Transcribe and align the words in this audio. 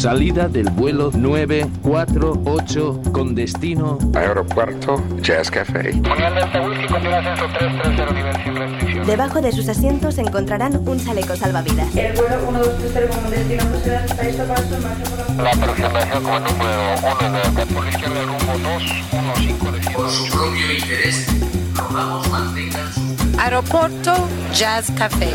Salida 0.00 0.48
del 0.48 0.70
vuelo 0.70 1.10
948 1.12 3.02
con 3.12 3.34
destino 3.34 3.98
Aeropuerto 4.14 4.96
Jazz 5.20 5.50
Café. 5.50 5.92
Debajo 9.04 9.42
de 9.42 9.52
sus 9.52 9.68
asientos 9.68 10.16
encontrarán 10.16 10.88
un 10.88 10.98
chaleco 11.04 11.36
salvavidas. 11.36 11.94
El 11.94 12.14
vuelo 12.14 12.50
1230 12.50 13.20
con 13.20 13.30
destino 13.30 13.62
por 13.66 15.44
la... 15.44 15.50
Aproximación 15.50 16.24
como 16.24 16.40
número 16.40 16.94
1 17.20 17.32
de 17.52 17.66
por 17.66 17.84
la 17.84 17.90
izquierda 17.90 18.22
rumbo 18.22 18.52
215 18.70 19.70
de 19.70 19.80
Por 19.94 20.10
su 20.10 20.24
propio 20.30 20.72
interés, 20.72 21.26
rogamos 21.76 22.26
mantengan 22.30 22.90
su... 22.94 23.00
Aeropuerto 23.38 24.14
Jazz 24.54 24.90
Café. 24.96 25.34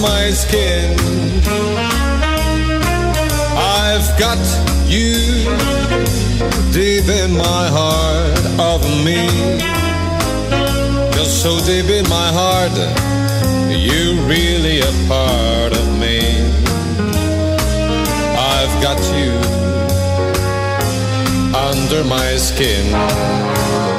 My 0.00 0.30
skin. 0.30 0.96
I've 3.56 4.18
got 4.18 4.38
you 4.86 5.14
deep 6.72 7.08
in 7.08 7.36
my 7.36 7.66
heart 7.68 8.44
of 8.60 8.82
me. 9.04 9.26
Just 11.12 11.42
so 11.42 11.58
deep 11.66 11.90
in 11.90 12.08
my 12.08 12.30
heart, 12.40 12.76
you 13.70 14.20
really 14.26 14.80
a 14.80 14.92
part 15.08 15.72
of 15.72 15.86
me. 15.98 16.20
I've 18.54 18.82
got 18.82 19.00
you 19.18 19.32
under 21.56 22.04
my 22.04 22.36
skin. 22.36 23.97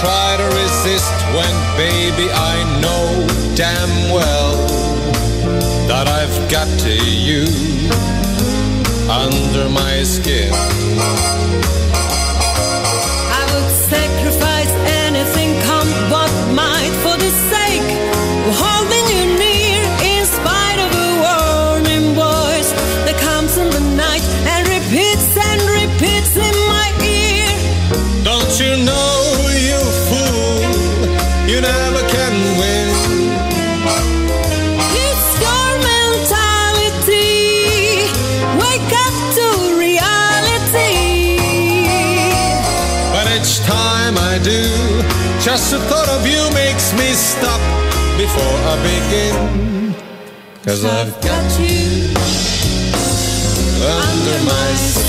Try 0.00 0.36
to 0.36 0.46
resist 0.62 1.12
when, 1.34 1.54
baby, 1.76 2.28
I 2.32 2.56
know 2.80 3.26
damn 3.54 4.12
well 4.12 4.66
that 5.88 6.06
I've 6.08 6.50
got 6.50 6.68
to 6.80 6.94
you 6.94 7.44
under 9.08 9.68
my 9.68 10.02
skin? 10.02 10.52
Begin. 49.06 49.94
Cause 50.64 50.84
I've 50.84 51.20
got 51.20 51.60
you 51.60 52.14
under 53.80 54.44
my 54.44 54.74
skin. 54.74 55.05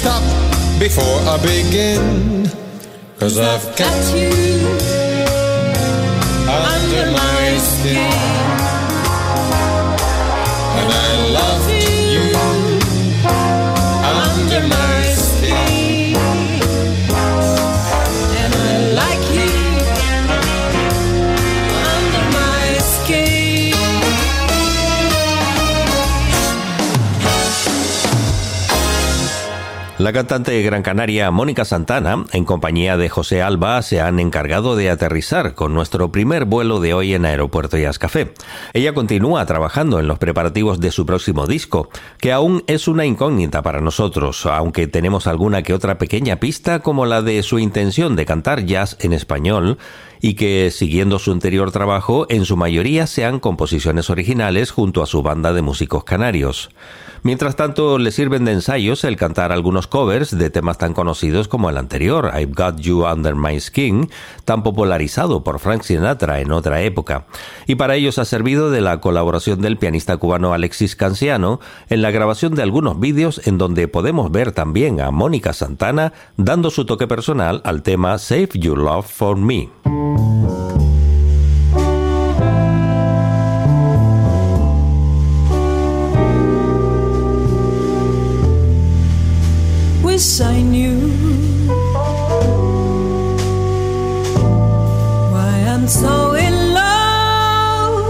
Stop 0.00 0.22
before 0.80 1.18
I 1.28 1.36
begin. 1.42 2.48
Cause 3.18 3.38
I've 3.38 3.66
got 3.76 3.98
you 4.14 4.30
under 6.68 7.06
my 7.20 7.58
skin. 7.58 8.12
And 10.78 10.88
I 11.04 11.08
love 11.38 11.64
you 11.70 11.99
La 30.00 30.14
cantante 30.14 30.62
Gran 30.62 30.82
Canaria 30.82 31.30
Mónica 31.30 31.66
Santana, 31.66 32.24
en 32.32 32.46
compañía 32.46 32.96
de 32.96 33.10
José 33.10 33.42
Alba, 33.42 33.82
se 33.82 34.00
han 34.00 34.18
encargado 34.18 34.74
de 34.74 34.88
aterrizar 34.88 35.54
con 35.54 35.74
nuestro 35.74 36.10
primer 36.10 36.46
vuelo 36.46 36.80
de 36.80 36.94
hoy 36.94 37.12
en 37.12 37.26
Aeropuerto 37.26 37.76
Jazz 37.76 37.98
Café. 37.98 38.32
Ella 38.72 38.94
continúa 38.94 39.44
trabajando 39.44 40.00
en 40.00 40.08
los 40.08 40.18
preparativos 40.18 40.80
de 40.80 40.90
su 40.90 41.04
próximo 41.04 41.46
disco, 41.46 41.90
que 42.16 42.32
aún 42.32 42.64
es 42.66 42.88
una 42.88 43.04
incógnita 43.04 43.60
para 43.60 43.82
nosotros, 43.82 44.46
aunque 44.46 44.86
tenemos 44.86 45.26
alguna 45.26 45.62
que 45.62 45.74
otra 45.74 45.98
pequeña 45.98 46.36
pista 46.36 46.78
como 46.78 47.04
la 47.04 47.20
de 47.20 47.42
su 47.42 47.58
intención 47.58 48.16
de 48.16 48.24
cantar 48.24 48.64
jazz 48.64 48.96
en 49.00 49.12
español 49.12 49.76
y 50.22 50.32
que, 50.32 50.70
siguiendo 50.70 51.18
su 51.18 51.30
anterior 51.30 51.72
trabajo, 51.72 52.24
en 52.30 52.46
su 52.46 52.56
mayoría 52.56 53.06
sean 53.06 53.38
composiciones 53.38 54.08
originales 54.08 54.70
junto 54.70 55.02
a 55.02 55.06
su 55.06 55.22
banda 55.22 55.52
de 55.52 55.60
músicos 55.60 56.04
canarios. 56.04 56.70
Mientras 57.22 57.56
tanto, 57.56 57.98
le 57.98 58.12
sirven 58.12 58.44
de 58.44 58.52
ensayos 58.52 59.04
el 59.04 59.16
cantar 59.16 59.52
algunos 59.52 59.86
covers 59.86 60.36
de 60.36 60.50
temas 60.50 60.78
tan 60.78 60.94
conocidos 60.94 61.48
como 61.48 61.68
el 61.68 61.76
anterior, 61.76 62.30
I've 62.34 62.54
Got 62.54 62.80
You 62.80 63.04
Under 63.04 63.34
My 63.34 63.60
Skin, 63.60 64.10
tan 64.44 64.62
popularizado 64.62 65.44
por 65.44 65.58
Frank 65.58 65.82
Sinatra 65.82 66.40
en 66.40 66.52
otra 66.52 66.80
época. 66.82 67.26
Y 67.66 67.74
para 67.74 67.96
ellos 67.96 68.18
ha 68.18 68.24
servido 68.24 68.70
de 68.70 68.80
la 68.80 69.00
colaboración 69.00 69.60
del 69.60 69.76
pianista 69.76 70.16
cubano 70.16 70.54
Alexis 70.54 70.96
Canciano 70.96 71.60
en 71.88 72.02
la 72.02 72.10
grabación 72.10 72.54
de 72.54 72.62
algunos 72.62 72.98
vídeos 72.98 73.46
en 73.46 73.58
donde 73.58 73.88
podemos 73.88 74.30
ver 74.30 74.52
también 74.52 75.00
a 75.00 75.10
Mónica 75.10 75.52
Santana 75.52 76.12
dando 76.36 76.70
su 76.70 76.86
toque 76.86 77.06
personal 77.06 77.60
al 77.64 77.82
tema 77.82 78.18
Save 78.18 78.50
Your 78.54 78.78
Love 78.78 79.06
for 79.06 79.36
Me. 79.36 79.68
Wish 90.12 90.40
I 90.40 90.60
knew 90.62 90.98
why 95.32 95.54
I'm 95.72 95.86
so 95.86 96.34
in 96.34 96.54
love 96.74 98.04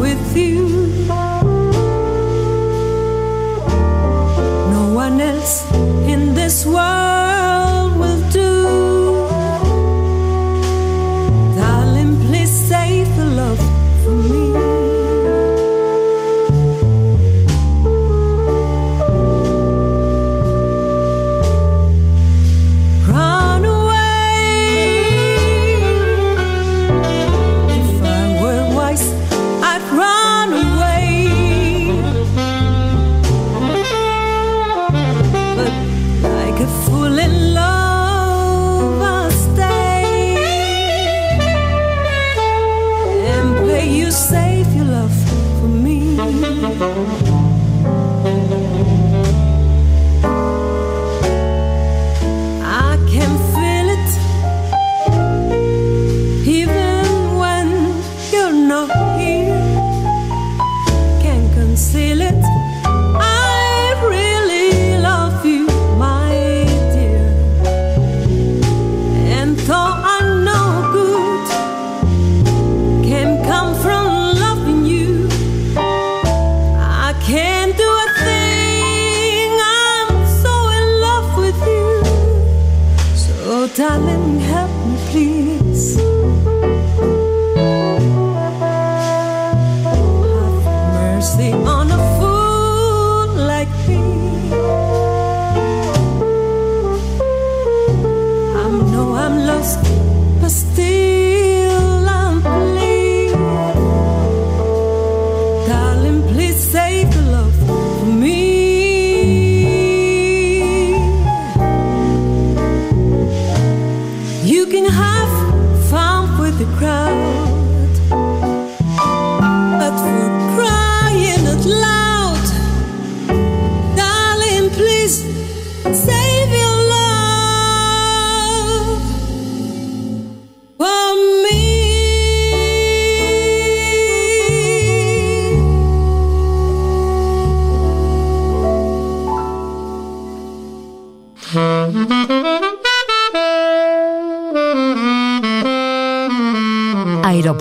with 0.00 0.24
you. 0.36 0.64
No 4.74 4.82
one 4.94 5.20
else 5.20 5.54
in 6.12 6.34
this 6.34 6.64
world 6.64 7.23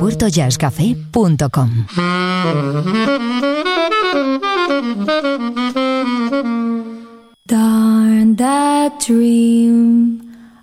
aeropuertojazzcafé.com 0.04 1.86
Darn 7.46 8.36
that 8.36 9.00
dream 9.00 10.22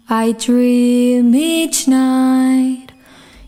I 0.08 0.32
dream 0.32 1.34
each 1.34 1.86
night. 1.86 2.88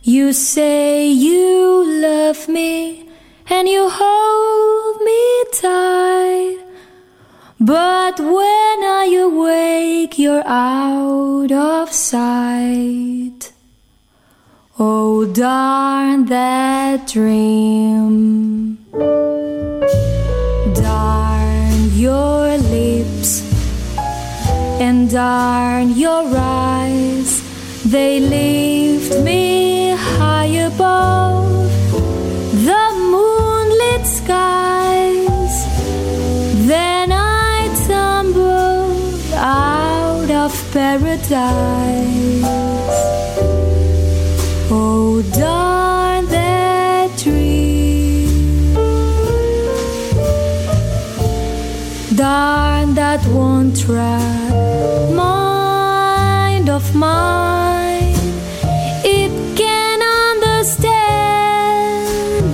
You 0.03 0.33
say 0.33 1.09
you 1.11 1.85
love 2.00 2.49
me 2.49 3.09
and 3.50 3.69
you 3.69 3.89
hold 3.91 5.00
me 5.03 5.44
tight. 5.61 6.59
But 7.59 8.21
when 8.21 8.77
I 8.85 9.06
awake, 9.23 10.19
you're 10.19 10.47
out 10.47 11.12
Oh, 15.22 15.32
darn 15.32 16.24
that 16.24 17.06
dream. 17.06 18.76
Darn 20.74 21.90
your 21.94 22.58
lips 22.58 23.30
and 24.80 25.08
darn 25.08 25.90
your 25.90 26.24
eyes. 26.36 27.40
They 27.84 28.19
lift 28.19 29.20
me 29.20 29.94
high 29.96 30.66
above 30.66 31.70
the 32.66 32.84
moonlit 33.12 34.04
skies. 34.04 35.55
Then 36.67 37.12
I 37.12 37.72
tumble 37.86 38.91
out 39.36 40.31
of 40.32 40.52
paradise. 40.72 42.71
Darn 52.32 52.89
that 52.94 53.22
one 53.27 53.69
track 53.74 54.53
mind 55.12 56.70
of 56.70 56.94
mine. 56.94 58.15
It 59.05 59.32
can 59.55 59.98
understand 60.31 60.94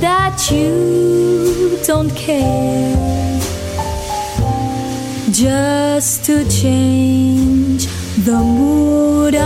that 0.06 0.50
you 0.50 1.78
don't 1.86 2.12
care. 2.16 2.96
Just 5.30 6.24
to 6.24 6.36
change 6.48 7.86
the 8.24 8.40
mood 8.58 9.36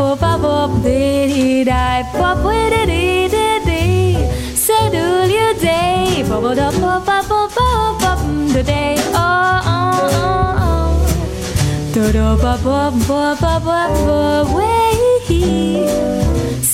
bubble 0.00 0.16
bubble 0.16 0.82
dee 0.82 1.26
dee 1.30 1.64
die 1.64 2.04
bop 2.14 2.38
dee 2.72 2.86
dee 2.90 3.28
dee 3.34 3.58
dee 3.66 4.56
settle 4.56 5.28
your 5.36 5.52
day 5.60 6.22
bubble 6.28 6.54
bubble 6.54 7.00
bubble 7.08 7.98
bubble 8.02 8.48
the 8.54 8.62
day 8.62 8.96
oh 9.12 9.60
oh 9.76 10.08
oh 10.22 10.64
oh 10.68 11.92
do 11.92 12.04
do 12.16 12.26
bubble 12.44 12.90
bubble 13.08 13.36
bubble 13.42 14.56
way 14.56 14.96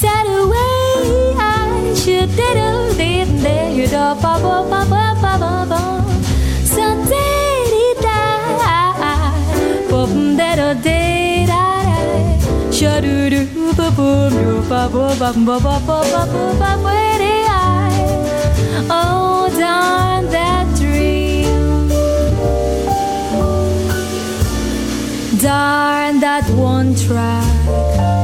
set 0.00 0.26
away 0.38 1.34
I 1.50 1.94
should 2.02 2.30
diddle 2.38 2.94
diddle 2.94 3.74
you 3.78 3.86
do 3.96 4.04
bubble 4.22 4.62
bubble 4.70 5.12
bubble 5.24 5.66
bubble 5.66 5.95
Oh 18.88 19.48
darn 19.58 20.26
that 20.30 20.66
dream. 20.76 21.88
Darn 25.40 26.20
that 26.20 26.48
one 26.50 26.94
track 26.94 27.64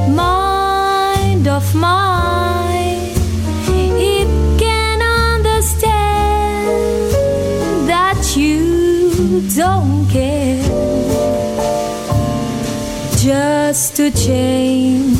mind 0.08 1.48
of 1.48 1.74
mine. 1.74 3.10
It 4.14 4.28
can 4.58 5.02
understand 5.32 6.68
that 7.88 8.36
you 8.36 9.40
don't 9.56 10.08
care. 10.10 10.62
Just 13.18 13.96
to 13.96 14.10
change 14.10 15.11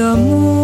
the 0.00 0.16
moon. 0.16 0.59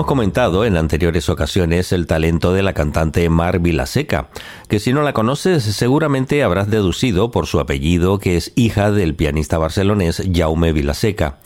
Hemos 0.00 0.08
comentado 0.08 0.64
en 0.64 0.78
anteriores 0.78 1.28
ocasiones 1.28 1.92
el 1.92 2.06
talento 2.06 2.54
de 2.54 2.62
la 2.62 2.72
cantante 2.72 3.28
Mar 3.28 3.58
Vilaseca, 3.58 4.30
que 4.66 4.80
si 4.80 4.94
no 4.94 5.02
la 5.02 5.12
conoces 5.12 5.62
seguramente 5.62 6.42
habrás 6.42 6.70
deducido 6.70 7.30
por 7.30 7.46
su 7.46 7.60
apellido 7.60 8.18
que 8.18 8.38
es 8.38 8.54
hija 8.56 8.90
del 8.92 9.14
pianista 9.14 9.58
barcelonés 9.58 10.22
Jaume 10.32 10.72
Vilaseca. 10.72 11.36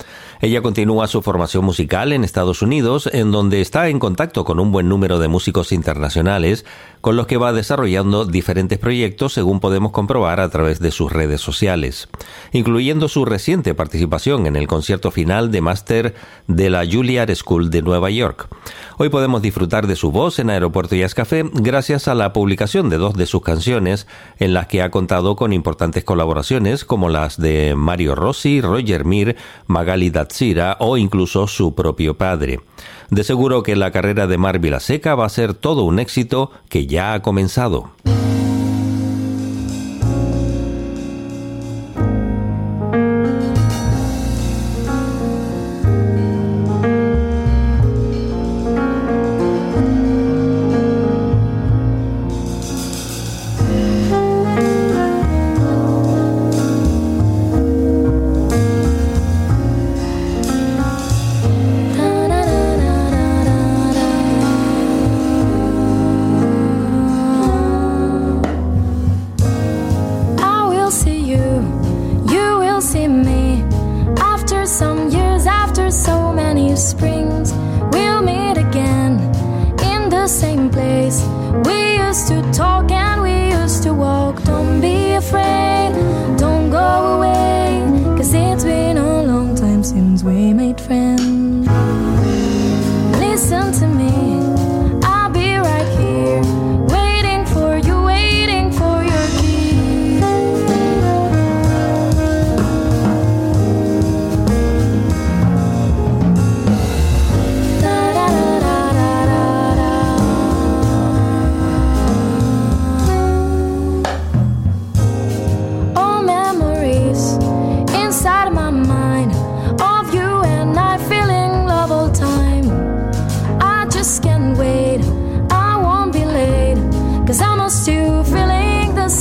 Ella 0.41 0.63
continúa 0.63 1.09
su 1.09 1.21
formación 1.21 1.65
musical 1.65 2.13
en 2.13 2.23
Estados 2.23 2.63
Unidos, 2.63 3.09
en 3.13 3.33
donde 3.33 3.61
está 3.61 3.89
en 3.89 3.99
contacto 3.99 4.45
con 4.45 4.61
un 4.61 4.71
buen 4.71 4.89
número 4.89 5.19
de 5.19 5.27
músicos 5.27 5.73
internacionales, 5.73 6.65
con 7.05 7.17
los 7.17 7.27
que 7.27 7.37
va 7.37 7.53
desarrollando 7.53 8.25
diferentes 8.25 8.79
proyectos 8.79 9.35
según 9.35 9.61
podemos 9.61 9.93
comprobar 9.93 10.41
a 10.41 10.49
través 10.49 10.81
de 10.81 10.91
sus 10.91 11.13
redes 11.13 11.43
sociales, 11.43 12.09
incluyendo 12.51 13.09
su 13.09 13.27
reciente 13.27 13.75
participación 13.75 14.47
en 14.47 14.57
el 14.57 14.67
concierto 14.67 15.11
final 15.11 15.51
de 15.51 15.61
máster 15.61 16.15
de 16.47 16.71
la 16.71 16.87
Juilliard 16.91 17.35
School 17.35 17.69
de 17.69 17.83
Nueva 17.83 18.09
York. 18.09 18.49
Hoy 18.97 19.11
podemos 19.11 19.43
disfrutar 19.43 19.87
de 19.87 19.97
su 19.97 20.13
voz 20.13 20.39
en 20.39 20.49
Aeropuerto 20.49 20.97
Jazz 20.97 21.15
Café 21.15 21.45
gracias 21.53 22.09
a 22.09 22.15
la 22.15 22.33
publicación 22.33 22.89
de 22.89 22.97
dos 22.97 23.13
de 23.13 23.27
sus 23.27 23.43
canciones 23.43 24.07
en 24.39 24.55
las 24.55 24.67
que 24.69 24.81
ha 24.81 24.91
contado 24.91 25.37
con 25.37 25.53
importantes 25.53 26.05
colaboraciones 26.05 26.87
como 26.87 27.11
las 27.11 27.39
de 27.39 27.75
Mario 27.77 28.15
Rossi, 28.15 28.63
Roger 28.63 29.05
Mir, 29.05 29.37
Magali 29.67 30.09
Datsira 30.09 30.79
o 30.81 30.97
incluso 30.97 31.49
su 31.49 31.75
propio 31.75 32.17
padre. 32.17 32.61
De 33.11 33.25
seguro 33.25 33.63
que 33.63 33.77
la 33.77 33.91
carrera 33.91 34.27
de 34.27 34.39
Mar 34.39 34.59
Vilaseca 34.59 35.15
va 35.15 35.27
a 35.27 35.31
ser 35.31 35.55
todo 35.55 35.85
un 35.85 35.99
éxito 35.99 36.51
que 36.69 36.87
ya 36.87 37.15
ha 37.15 37.23
comenzado. 37.23 37.91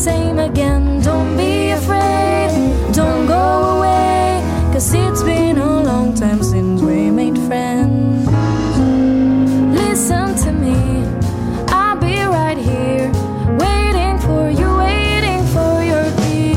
Same 0.04 0.38
again. 0.38 1.00
Don't 1.02 1.38
be 1.38 1.70
afraid, 1.70 2.50
don't 2.92 3.26
go 3.26 3.78
away. 3.78 4.44
Cause 4.74 4.94
it's 4.94 5.24
been 5.24 5.58
a 5.58 5.84
long 5.84 6.14
time 6.14 6.44
since 6.44 6.82
we 6.82 7.10
made 7.10 7.38
friends. 7.48 8.28
Listen 9.80 10.36
to 10.44 10.52
me, 10.52 10.76
I'll 11.70 11.98
be 11.98 12.18
right 12.22 12.58
here, 12.58 13.10
waiting 13.64 14.18
for 14.26 14.50
you, 14.60 14.70
waiting 14.86 15.44
for 15.56 15.74
your 15.92 16.08
key. 16.22 16.54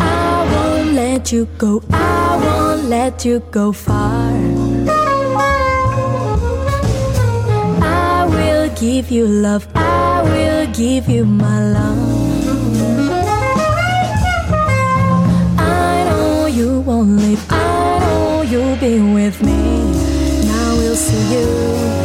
I 0.00 0.48
won't 0.52 0.94
let 0.94 1.30
you 1.30 1.46
go, 1.58 1.80
I 1.92 2.40
won't 2.44 2.88
let 2.88 3.24
you 3.24 3.38
go 3.52 3.70
far. 3.70 4.99
give 8.80 9.10
you 9.10 9.26
love. 9.26 9.68
I 9.74 10.22
will 10.22 10.66
give 10.72 11.06
you 11.06 11.26
my 11.26 11.60
love. 11.72 11.98
I 15.58 16.04
know 16.08 16.46
you 16.46 16.80
won't 16.80 17.18
leave. 17.18 17.44
I 17.50 17.98
know 18.00 18.42
you'll 18.42 18.76
be 18.76 18.98
with 19.14 19.42
me. 19.42 19.58
Now 20.46 20.76
we'll 20.78 20.96
see 20.96 21.34
you. 21.34 21.99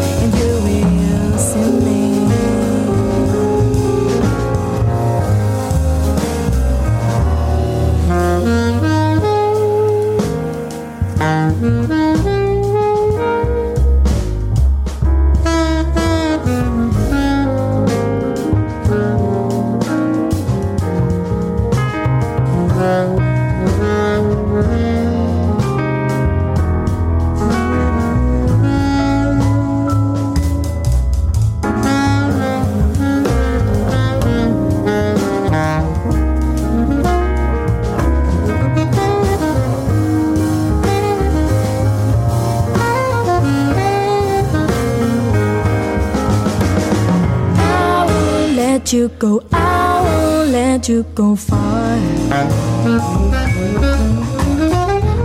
You 48.96 49.10
go. 49.20 49.44
I 49.52 50.02
won't 50.06 50.52
let 50.52 50.88
you 50.88 51.04
go 51.16 51.36
far. 51.36 52.00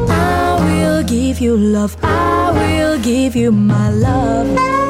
I 0.09 0.59
will 0.65 1.03
give 1.05 1.41
you 1.41 1.57
love. 1.57 1.97
I 2.03 2.51
will 2.53 2.99
give 3.01 3.37
you 3.37 3.53
my 3.53 3.91
love. 3.91 4.90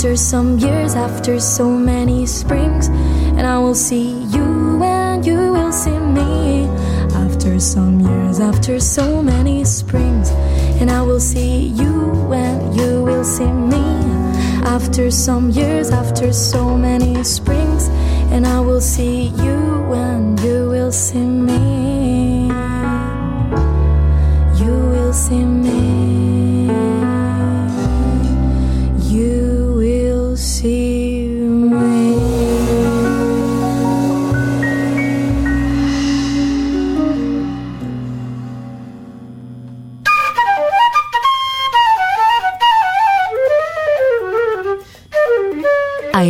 After 0.00 0.16
some 0.16 0.58
years, 0.58 0.94
after 0.94 1.38
so 1.38 1.68
many 1.68 2.24
springs, 2.24 2.88
and 3.36 3.46
I 3.46 3.58
will 3.58 3.74
see 3.74 4.22
you, 4.32 4.82
and 4.82 5.26
you 5.26 5.52
will 5.52 5.72
see 5.72 5.98
me. 5.98 6.64
After 7.12 7.60
some 7.60 8.00
years, 8.00 8.40
after 8.40 8.80
so 8.80 9.22
many 9.22 9.62
springs, 9.62 10.30
and 10.80 10.90
I 10.90 11.02
will 11.02 11.20
see 11.20 11.66
you, 11.76 12.32
and 12.32 12.74
you 12.74 13.02
will 13.02 13.24
see 13.24 13.52
me. 13.52 13.84
After 14.64 15.10
some 15.10 15.50
years, 15.50 15.90
after 15.90 16.32
so 16.32 16.78
many 16.78 17.22
springs, 17.22 17.88
and 18.32 18.46
I 18.46 18.58
will 18.58 18.80
see 18.80 19.24
you, 19.44 19.92
and 19.92 20.40
you 20.40 20.70
will 20.70 20.92
see 20.92 21.18
me. 21.18 21.89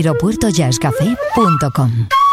aeropuertojazzcafé.com 0.00 2.29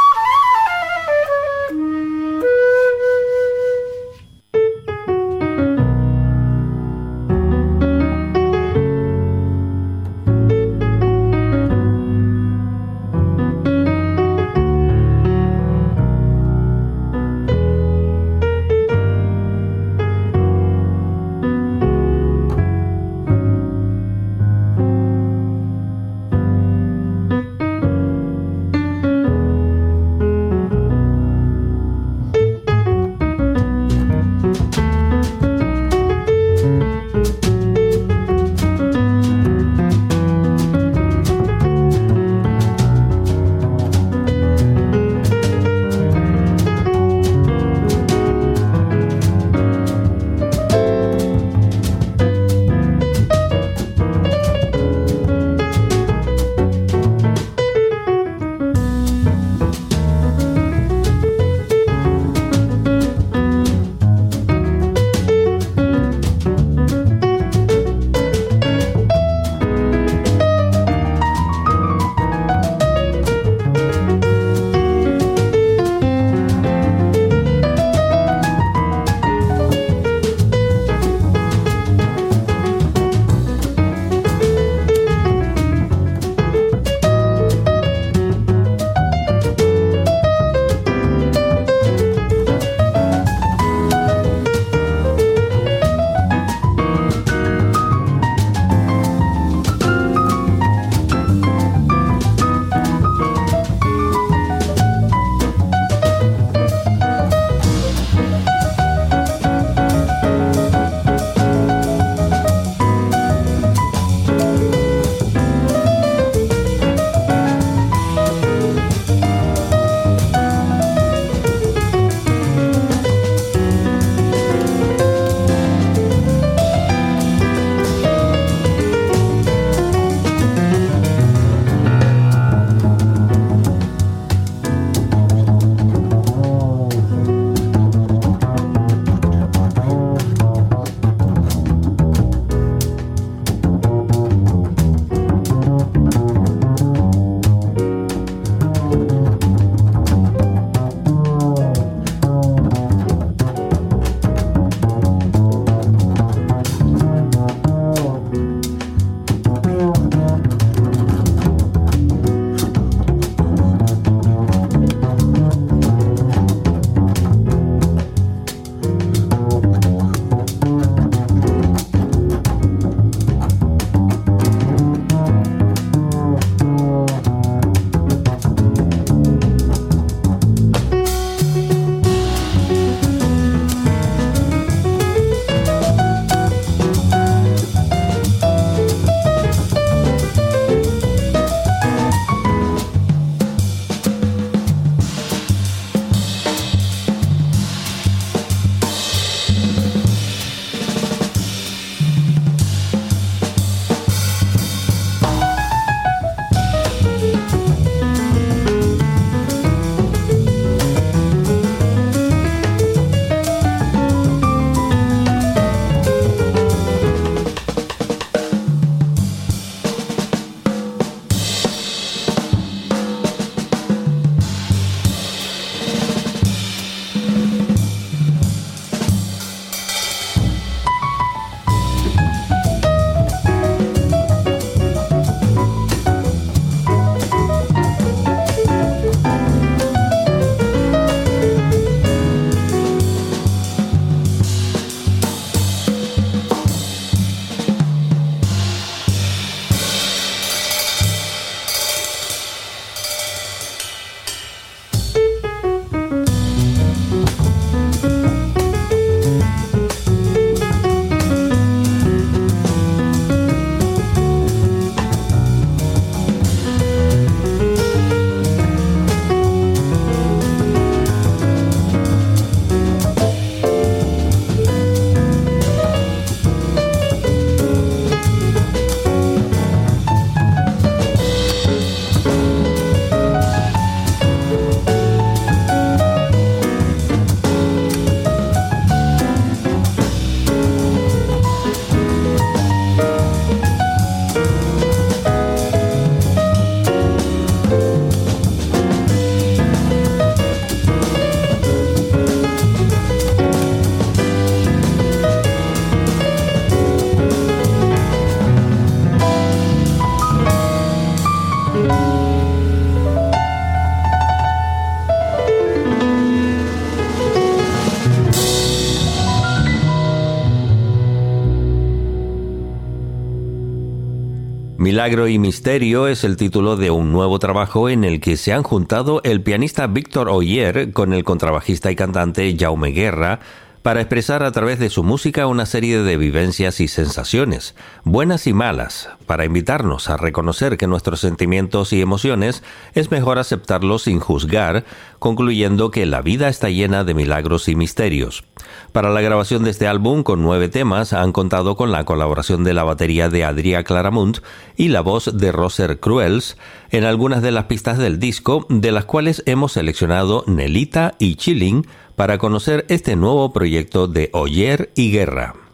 Milagro 324.98 325.28
y 325.28 325.38
Misterio 325.38 326.08
es 326.08 326.24
el 326.24 326.38
título 326.38 326.76
de 326.76 326.90
un 326.90 327.12
nuevo 327.12 327.38
trabajo 327.38 327.88
en 327.88 328.04
el 328.04 328.20
que 328.20 328.36
se 328.36 328.52
han 328.52 328.64
juntado 328.64 329.22
el 329.24 329.44
pianista 329.44 329.86
Víctor 329.86 330.28
Oyer 330.28 330.92
con 330.92 331.14
el 331.14 331.24
contrabajista 331.24 331.92
y 331.92 331.96
cantante 331.96 332.56
Jaume 332.58 332.90
Guerra 332.90 333.40
para 333.82 334.02
expresar 334.02 334.44
a 334.44 334.52
través 334.52 334.80
de 334.80 334.90
su 334.90 335.04
música 335.04 335.48
una 335.48 335.66
serie 335.66 336.00
de 336.00 336.18
vivencias 336.18 336.80
y 336.80 336.88
sensaciones, 336.88 337.76
buenas 338.04 338.48
y 338.48 338.54
malas, 338.54 339.10
para 339.26 339.46
invitarnos 339.46 340.10
a 340.10 340.18
reconocer 340.18 340.78
que 340.78 340.88
nuestros 340.88 341.20
sentimientos 341.20 341.94
y 341.94 342.02
emociones 342.02 342.64
es 342.94 343.12
mejor 343.12 343.40
aceptarlos 343.40 344.04
sin 344.04 344.20
juzgar, 344.20 344.86
concluyendo 345.20 345.92
que 345.92 346.06
la 346.06 346.22
vida 346.22 346.48
está 346.48 346.70
llena 346.70 347.04
de 347.04 347.14
milagros 347.14 347.68
y 347.68 347.76
misterios. 347.76 348.44
Para 348.92 349.10
la 349.10 349.22
grabación 349.22 349.64
de 349.64 349.72
este 349.72 349.88
álbum 349.88 350.24
con 350.24 350.42
nueve 350.42 350.70
temas 350.70 351.14
han 351.14 351.32
contado 351.32 351.76
con 351.76 351.92
la 351.92 352.06
colaboración 352.06 352.64
de 352.64 352.74
la 352.74 352.84
batería 352.84 353.30
de 353.30 353.44
Adria 353.44 353.84
Claramunt 353.84 354.40
y 354.76 354.90
la 354.90 355.02
voz 355.02 355.38
de 355.38 355.52
Roser 355.52 356.00
Cruels 356.00 356.58
en 356.90 357.04
algunas 357.04 357.42
de 357.42 357.52
las 357.52 357.66
pistas 357.66 357.98
del 357.98 358.20
disco, 358.20 358.66
de 358.70 358.92
las 358.92 359.06
cuales 359.06 359.44
hemos 359.46 359.74
seleccionado 359.74 360.44
Nelita 360.48 361.16
y 361.20 361.36
Chilling, 361.36 361.86
para 362.18 362.40
conocer 362.40 362.84
este 362.90 363.16
nuevo 363.16 363.54
proyecto 363.54 364.08
de 364.08 364.32
Oyer 364.34 364.90
y 364.96 365.12
Guerra. 365.12 365.67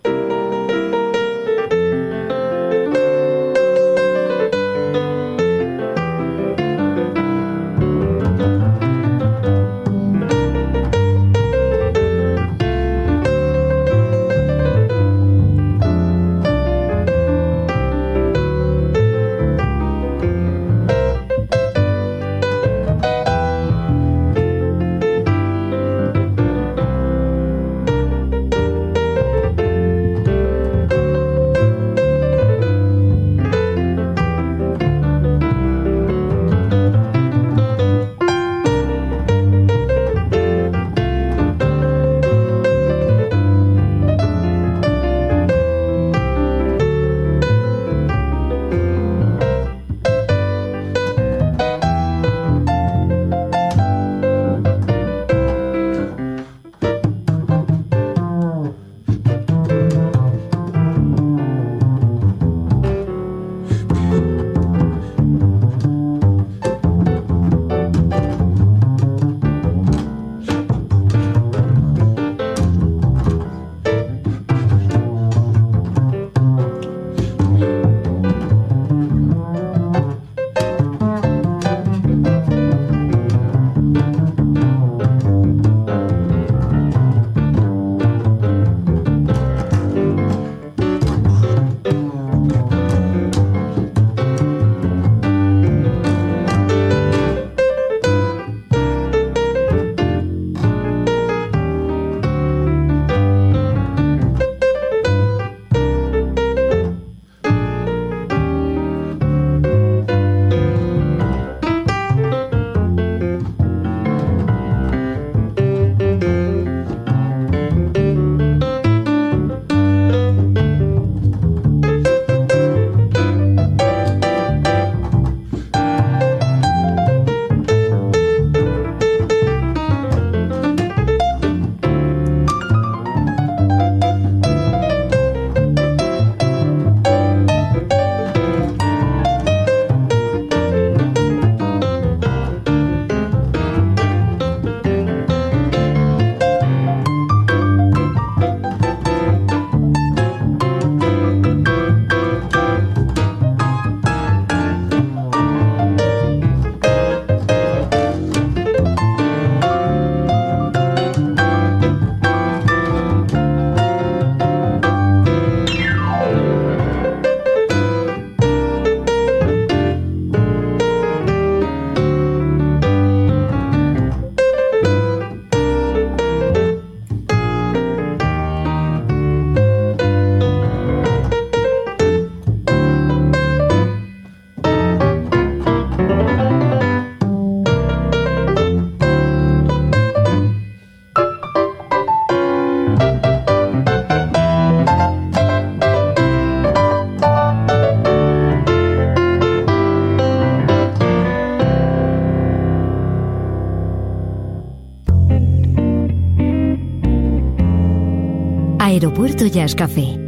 Aeropuerto 208.93 209.47
Jazz 209.47 209.73
Café. 209.73 210.19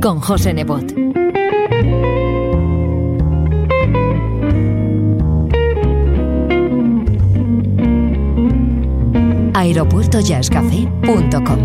Con 0.00 0.20
José 0.20 0.54
Nebot. 0.54 0.94
aeropuertojazzcafé.com 9.52 11.58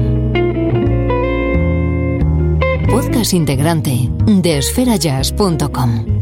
Podcast 2.89 3.33
integrante 3.33 4.09
de 4.25 4.57
esferajazz.com 4.57 6.18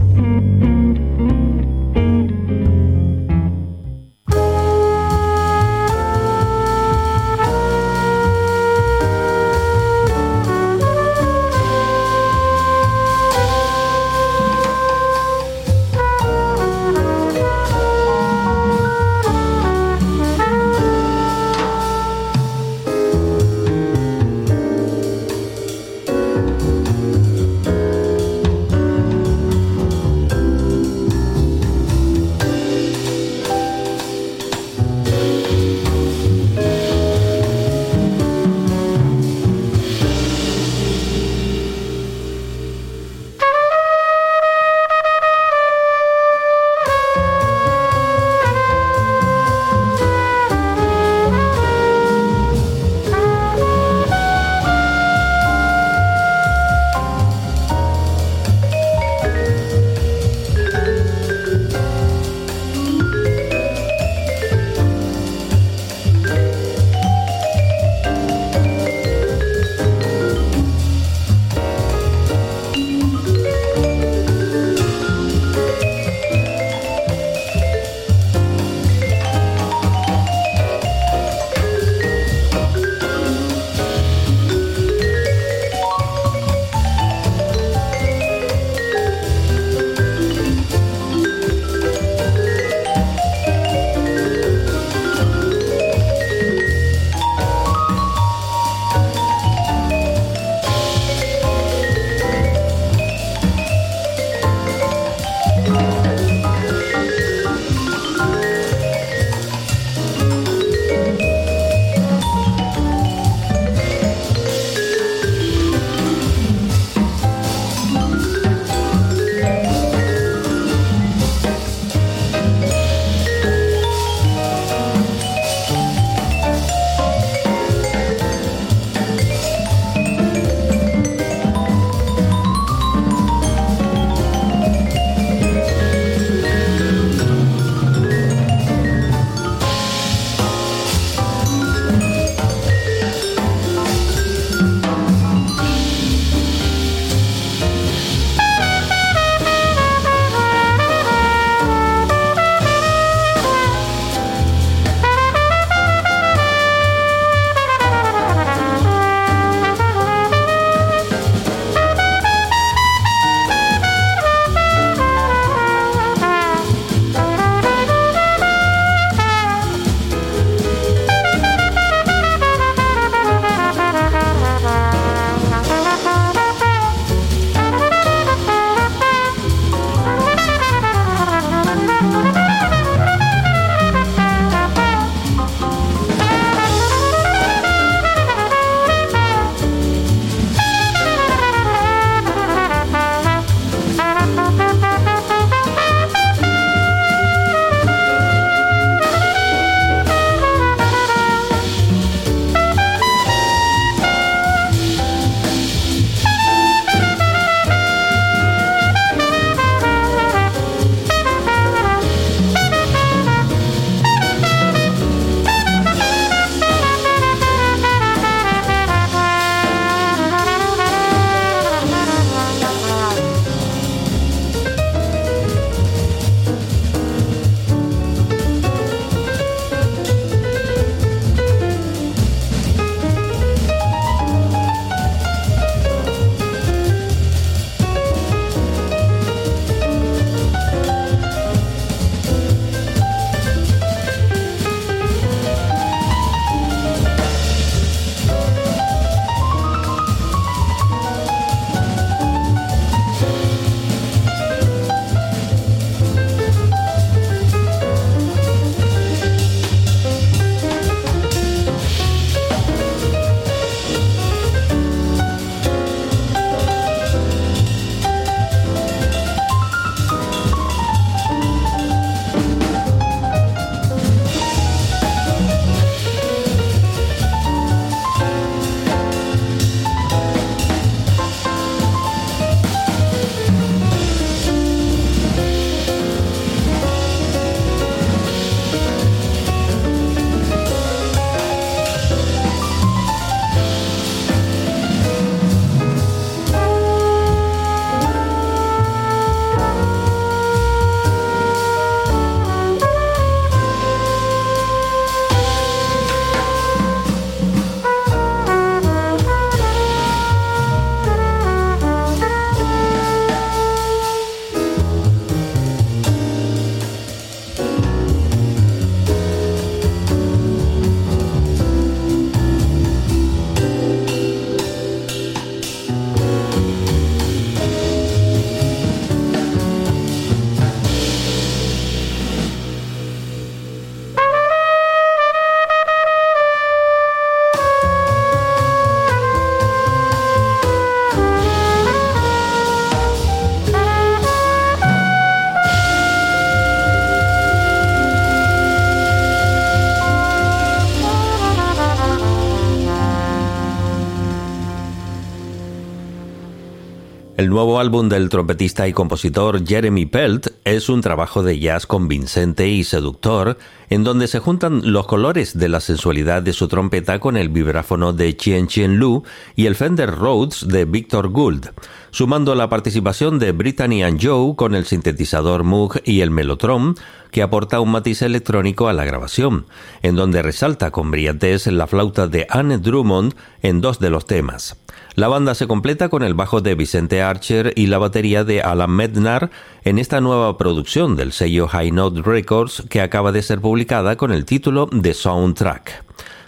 nuevo 357.57 357.79
álbum 357.79 358.07
del 358.07 358.29
trompetista 358.29 358.87
y 358.87 358.93
compositor 358.93 359.65
Jeremy 359.65 360.05
Pelt 360.05 360.49
es 360.63 360.89
un 360.89 361.01
trabajo 361.01 361.41
de 361.41 361.57
jazz 361.57 361.87
convincente 361.87 362.67
y 362.67 362.83
seductor, 362.83 363.57
en 363.89 364.03
donde 364.03 364.27
se 364.27 364.37
juntan 364.37 364.93
los 364.93 365.07
colores 365.07 365.57
de 365.57 365.67
la 365.67 365.79
sensualidad 365.79 366.43
de 366.43 366.53
su 366.53 366.67
trompeta 366.67 367.17
con 367.17 367.35
el 367.35 367.49
vibráfono 367.49 368.13
de 368.13 368.37
Chien 368.37 368.67
Chien 368.67 368.99
Lu 368.99 369.23
y 369.55 369.65
el 369.65 369.73
Fender 369.73 370.11
Rhodes 370.11 370.67
de 370.67 370.85
Victor 370.85 371.29
Gould, 371.29 371.71
sumando 372.17 372.55
la 372.55 372.67
participación 372.67 373.37
de 373.37 373.51
Brittany 373.51 374.01
and 374.01 374.19
Joe 374.19 374.55
con 374.55 374.73
el 374.73 374.87
sintetizador 374.87 375.63
Moog 375.63 376.01
y 376.03 376.21
el 376.21 376.31
Mellotron, 376.31 376.95
que 377.29 377.43
aporta 377.43 377.79
un 377.79 377.91
matiz 377.91 378.23
electrónico 378.23 378.87
a 378.87 378.93
la 378.93 379.05
grabación, 379.05 379.67
en 380.01 380.15
donde 380.15 380.41
resalta 380.41 380.89
con 380.89 381.11
brillantez 381.11 381.67
la 381.67 381.85
flauta 381.85 382.27
de 382.27 382.47
Anne 382.49 382.79
Drummond 382.79 383.35
en 383.61 383.81
dos 383.81 383.99
de 383.99 384.09
los 384.09 384.25
temas. 384.25 384.77
La 385.13 385.27
banda 385.27 385.53
se 385.53 385.67
completa 385.67 386.09
con 386.09 386.23
el 386.23 386.33
bajo 386.33 386.59
de 386.59 386.73
Vicente 386.73 387.21
Archer 387.21 387.71
y 387.75 387.85
la 387.85 387.99
batería 387.99 388.43
de 388.43 388.63
Alan 388.63 388.89
Mednar 388.89 389.51
en 389.83 389.99
esta 389.99 390.19
nueva 390.19 390.57
producción 390.57 391.17
del 391.17 391.31
sello 391.33 391.67
High 391.67 391.91
Note 391.91 392.23
Records 392.23 392.83
que 392.89 393.01
acaba 393.01 393.31
de 393.31 393.43
ser 393.43 393.61
publicada 393.61 394.15
con 394.15 394.31
el 394.31 394.43
título 394.43 394.89
de 394.91 395.13
Soundtrack. 395.13 396.03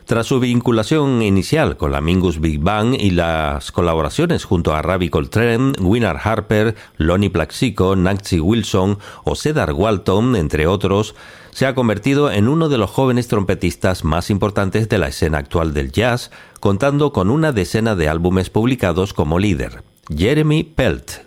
Tras 0.10 0.26
su 0.26 0.40
vinculación 0.40 1.22
inicial 1.22 1.78
con 1.78 1.92
la 1.92 2.02
Mingus 2.02 2.40
Big 2.42 2.60
Bang 2.60 2.96
y 3.00 3.12
las 3.12 3.72
colaboraciones 3.72 4.44
junto 4.44 4.74
a 4.74 4.82
Ravi 4.82 5.10
Coltrane, 5.10 5.74
Winner 5.80 6.18
Harper, 6.24 6.74
Lonnie 6.98 7.30
Plaxico, 7.30 7.96
Nancy 7.96 8.40
Wilson 8.40 8.98
o 9.24 9.36
Cedar 9.36 9.72
Walton, 9.72 10.36
entre 10.36 10.66
otros, 10.66 11.14
se 11.52 11.68
ha 11.68 11.76
convertido 11.76 12.32
en 12.32 12.48
uno 12.48 12.70
de 12.70 12.80
los 12.80 12.90
jóvenes 12.90 13.28
trompetistas 13.28 14.04
más 14.04 14.32
importantes 14.32 14.90
de 14.90 14.98
la 14.98 15.10
escena 15.10 15.38
actual 15.38 15.76
del 15.76 15.92
jazz, 15.92 16.32
contando 16.60 17.14
con 17.14 17.30
una 17.30 17.52
decena 17.52 17.96
de 17.96 18.10
álbumes 18.10 18.50
publicados 18.50 19.14
como 19.14 19.38
líder. 19.38 19.84
Jeremy 20.10 20.64
Pelt. 20.64 21.20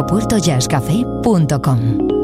aeropuertojazzcafé.com. 0.00 2.19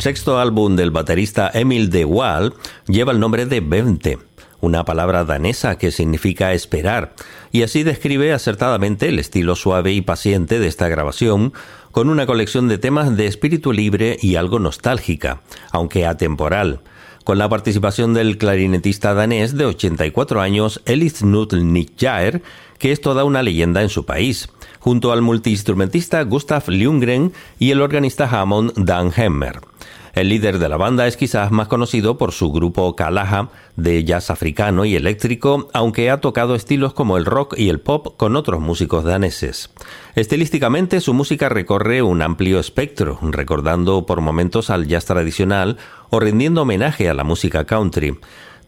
El 0.00 0.04
sexto 0.04 0.38
álbum 0.38 0.76
del 0.76 0.90
baterista 0.90 1.50
Emil 1.52 1.90
de 1.90 2.06
Waal 2.06 2.54
lleva 2.86 3.12
el 3.12 3.20
nombre 3.20 3.44
de 3.44 3.60
Vente, 3.60 4.18
una 4.62 4.86
palabra 4.86 5.26
danesa 5.26 5.76
que 5.76 5.90
significa 5.90 6.54
esperar, 6.54 7.12
y 7.52 7.64
así 7.64 7.82
describe 7.82 8.32
acertadamente 8.32 9.10
el 9.10 9.18
estilo 9.18 9.56
suave 9.56 9.92
y 9.92 10.00
paciente 10.00 10.58
de 10.58 10.68
esta 10.68 10.88
grabación, 10.88 11.52
con 11.92 12.08
una 12.08 12.24
colección 12.24 12.66
de 12.66 12.78
temas 12.78 13.14
de 13.14 13.26
espíritu 13.26 13.74
libre 13.74 14.16
y 14.22 14.36
algo 14.36 14.58
nostálgica, 14.58 15.42
aunque 15.70 16.06
atemporal, 16.06 16.80
con 17.24 17.36
la 17.36 17.50
participación 17.50 18.14
del 18.14 18.38
clarinetista 18.38 19.12
danés 19.12 19.54
de 19.54 19.66
84 19.66 20.40
años 20.40 20.80
Elis 20.86 21.18
Knut 21.18 21.52
Jaer, 21.98 22.40
que 22.78 22.92
es 22.92 23.02
toda 23.02 23.24
una 23.24 23.42
leyenda 23.42 23.82
en 23.82 23.90
su 23.90 24.06
país, 24.06 24.48
junto 24.78 25.12
al 25.12 25.20
multiinstrumentista 25.20 26.22
Gustav 26.22 26.70
Ljunggren 26.70 27.34
y 27.58 27.72
el 27.72 27.82
organista 27.82 28.24
Hammond 28.24 28.72
Dan 28.78 29.12
Hemmer. 29.14 29.69
El 30.12 30.28
líder 30.28 30.58
de 30.58 30.68
la 30.68 30.76
banda 30.76 31.06
es 31.06 31.16
quizás 31.16 31.50
más 31.52 31.68
conocido 31.68 32.18
por 32.18 32.32
su 32.32 32.50
grupo 32.50 32.96
Kalaha 32.96 33.50
de 33.76 34.04
jazz 34.04 34.30
africano 34.30 34.84
y 34.84 34.96
eléctrico, 34.96 35.68
aunque 35.72 36.10
ha 36.10 36.20
tocado 36.20 36.54
estilos 36.54 36.94
como 36.94 37.16
el 37.16 37.24
rock 37.24 37.54
y 37.56 37.68
el 37.68 37.80
pop 37.80 38.16
con 38.16 38.36
otros 38.36 38.60
músicos 38.60 39.04
daneses. 39.04 39.70
Estilísticamente 40.14 41.00
su 41.00 41.14
música 41.14 41.48
recorre 41.48 42.02
un 42.02 42.22
amplio 42.22 42.58
espectro, 42.58 43.18
recordando 43.22 44.04
por 44.04 44.20
momentos 44.20 44.70
al 44.70 44.88
jazz 44.88 45.04
tradicional 45.04 45.78
o 46.10 46.18
rindiendo 46.18 46.62
homenaje 46.62 47.08
a 47.08 47.14
la 47.14 47.24
música 47.24 47.64
country 47.64 48.18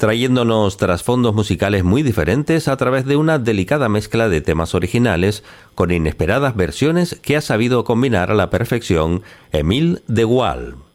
trayéndonos 0.03 0.79
trasfondos 0.79 1.33
musicales 1.33 1.85
muy 1.85 2.03
diferentes 2.03 2.67
a 2.67 2.77
través 2.77 3.05
de 3.05 3.15
una 3.15 3.39
delicada 3.39 3.89
mezcla 3.89 4.29
de 4.29 4.41
temas 4.41 4.75
originales 4.75 5.45
con 5.77 5.93
inesperadas 5.93 6.57
versiones 6.57 7.21
que 7.23 7.37
ha 7.37 7.41
sabido 7.41 7.85
combinar 7.85 8.33
a 8.33 8.35
la 8.35 8.51
perfección 8.51 9.23
Emile 9.53 10.03
de 10.09 10.25
Waal. 10.25 10.92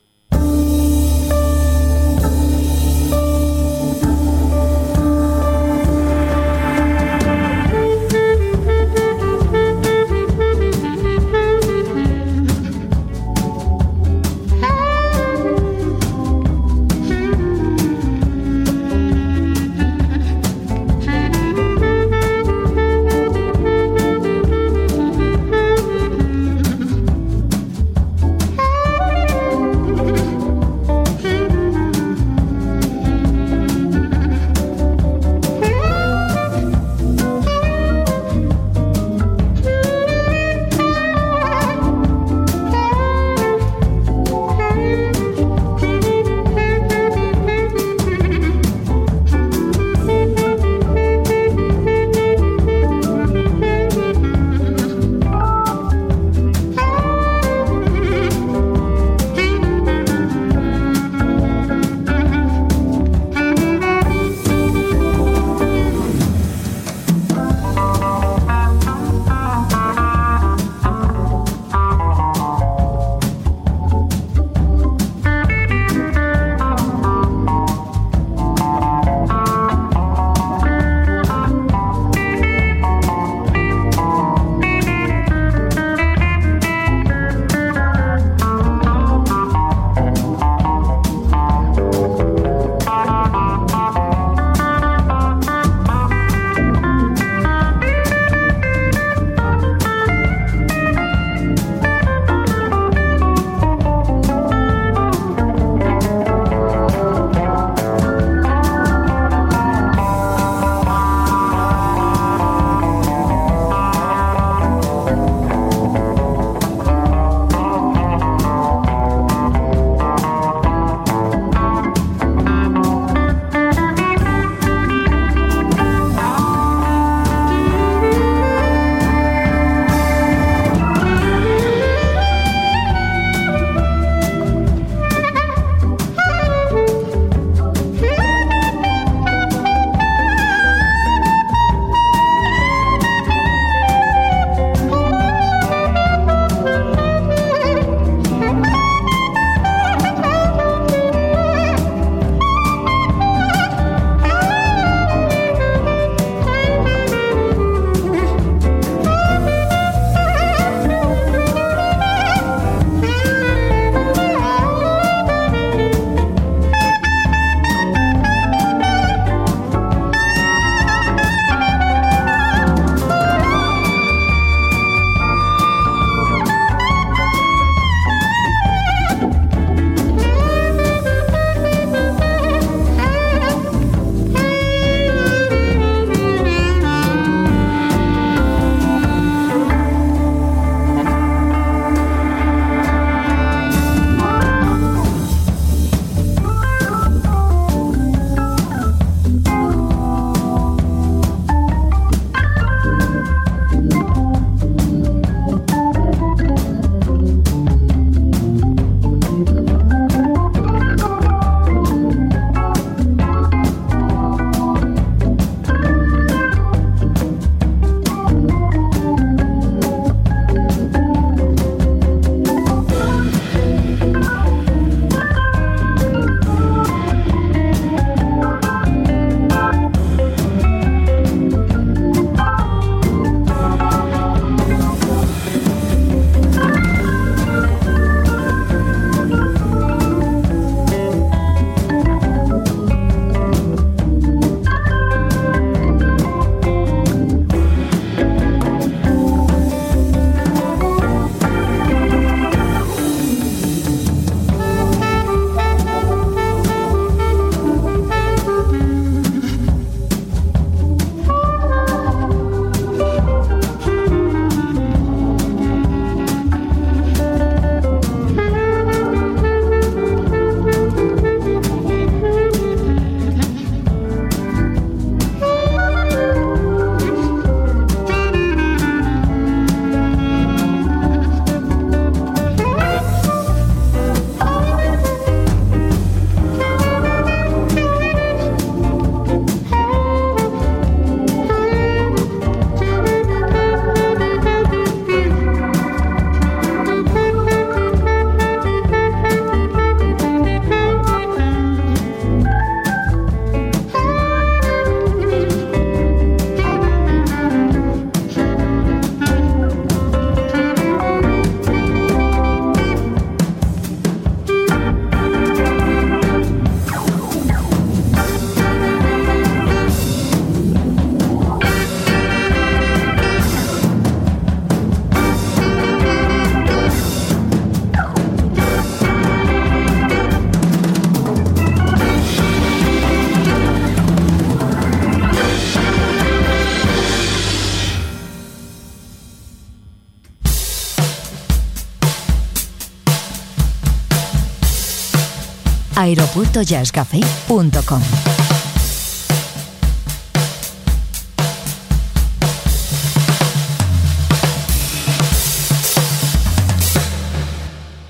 aeropuertojazzcafe.com. 346.08 348.02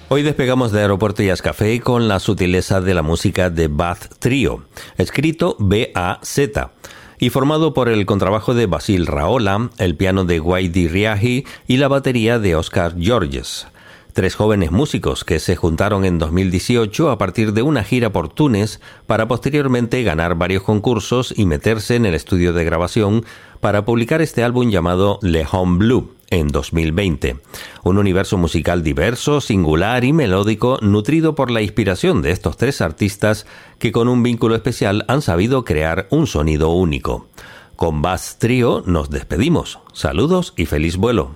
Hoy 0.09 0.21
despegamos 0.21 0.71
de 0.71 0.81
Aeropuerto 0.81 1.23
Jazz 1.23 1.41
Café 1.41 1.81
con 1.81 2.07
la 2.07 2.19
sutileza 2.19 2.81
de 2.81 2.93
la 2.93 3.01
música 3.01 3.49
de 3.49 3.67
Bath 3.67 4.19
Trio, 4.19 4.63
escrito 4.97 5.55
B-A-Z, 5.59 6.71
y 7.19 7.31
formado 7.31 7.73
por 7.73 7.89
el 7.89 8.05
contrabajo 8.05 8.53
de 8.53 8.67
Basil 8.67 9.07
Raola, 9.07 9.71
el 9.79 9.95
piano 9.95 10.23
de 10.23 10.37
Guaidi 10.37 10.87
Riahi 10.87 11.45
y 11.65 11.77
la 11.77 11.87
batería 11.87 12.37
de 12.37 12.55
Oscar 12.55 12.95
Georges. 12.97 13.65
Tres 14.17 14.33
jóvenes 14.33 14.71
músicos 14.71 15.23
que 15.23 15.37
se 15.37 15.55
juntaron 15.55 16.03
en 16.03 16.17
2018 16.17 17.11
a 17.11 17.19
partir 17.19 17.53
de 17.53 17.61
una 17.61 17.83
gira 17.83 18.11
por 18.11 18.29
Túnez 18.29 18.81
para 19.05 19.27
posteriormente 19.27 20.01
ganar 20.01 20.33
varios 20.33 20.63
concursos 20.63 21.31
y 21.37 21.45
meterse 21.45 21.95
en 21.95 22.07
el 22.07 22.15
estudio 22.15 22.51
de 22.51 22.65
grabación 22.65 23.25
para 23.59 23.85
publicar 23.85 24.23
este 24.23 24.43
álbum 24.43 24.71
llamado 24.71 25.19
Le 25.21 25.45
Home 25.51 25.77
Blue 25.77 26.15
en 26.31 26.47
2020. 26.47 27.37
Un 27.83 27.99
universo 27.99 28.39
musical 28.39 28.81
diverso, 28.81 29.39
singular 29.39 30.03
y 30.03 30.13
melódico, 30.13 30.79
nutrido 30.81 31.35
por 31.35 31.51
la 31.51 31.61
inspiración 31.61 32.23
de 32.23 32.31
estos 32.31 32.57
tres 32.57 32.81
artistas 32.81 33.45
que 33.77 33.91
con 33.91 34.07
un 34.07 34.23
vínculo 34.23 34.55
especial 34.55 35.05
han 35.07 35.21
sabido 35.21 35.63
crear 35.63 36.07
un 36.09 36.25
sonido 36.25 36.71
único. 36.71 37.27
Con 37.75 38.01
Bass 38.01 38.37
Trio 38.39 38.81
nos 38.87 39.11
despedimos. 39.11 39.77
Saludos 39.93 40.55
y 40.57 40.65
feliz 40.65 40.97
vuelo. 40.97 41.35